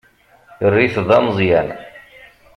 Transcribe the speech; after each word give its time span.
Err-it 0.65 0.95
d 1.07 1.09
ameẓẓyan. 1.17 1.69